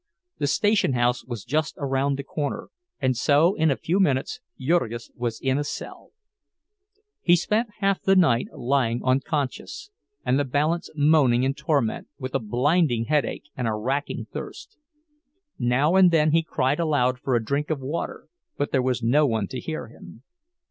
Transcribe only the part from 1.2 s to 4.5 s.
was just around the corner, and so in a few minutes